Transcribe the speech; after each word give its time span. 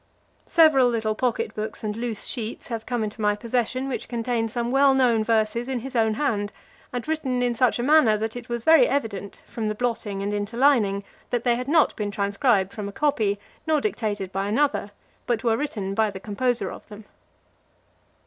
Several 0.47 0.87
little 0.89 1.13
pocket 1.13 1.53
books 1.53 1.83
and 1.83 1.95
loose 1.95 2.25
sheets 2.25 2.69
have 2.69 2.87
cone 2.87 3.03
into 3.03 3.21
my 3.21 3.35
possession, 3.35 3.87
which 3.87 4.07
contain 4.09 4.47
some 4.47 4.71
well 4.71 4.95
known 4.95 5.23
verses 5.23 5.67
in 5.67 5.81
his 5.81 5.95
own 5.95 6.15
hand, 6.15 6.51
and 6.91 7.07
written 7.07 7.43
in 7.43 7.53
such 7.53 7.77
a 7.77 7.83
manner, 7.83 8.17
that 8.17 8.35
it 8.35 8.49
was 8.49 8.63
very 8.63 8.87
evident, 8.87 9.41
from 9.45 9.67
the 9.67 9.75
blotting 9.75 10.23
and 10.23 10.33
interlining, 10.33 11.03
that 11.29 11.43
they 11.43 11.55
had 11.55 11.67
not 11.67 11.95
been 11.95 12.09
transcribed 12.09 12.73
from 12.73 12.89
a 12.89 12.91
copy, 12.91 13.39
nor 13.67 13.79
dictated 13.79 14.31
by 14.31 14.47
another, 14.47 14.89
but 15.27 15.43
were 15.43 15.55
written 15.55 15.93
by 15.93 16.09
the 16.09 16.19
composer 16.19 16.71
of 16.71 16.87
them. 16.89 17.05